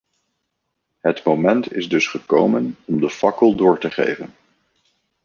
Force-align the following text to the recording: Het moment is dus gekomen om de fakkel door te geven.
Het 0.99 1.23
moment 1.23 1.73
is 1.73 1.89
dus 1.89 2.07
gekomen 2.07 2.77
om 2.85 3.01
de 3.01 3.09
fakkel 3.09 3.55
door 3.55 3.79
te 3.79 3.91
geven. 3.91 4.35